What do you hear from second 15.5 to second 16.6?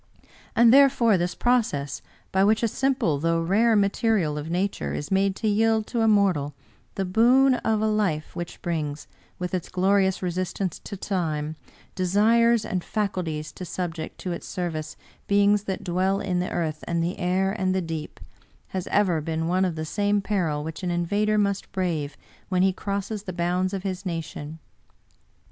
that dwell in the